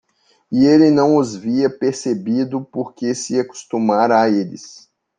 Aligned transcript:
E 0.51 0.65
ele 0.65 0.89
não 0.89 1.15
os 1.17 1.35
havia 1.35 1.69
percebido 1.69 2.65
porque 2.71 3.13
se 3.13 3.39
acostumara 3.39 4.19
a 4.19 4.27
eles. 4.27 4.89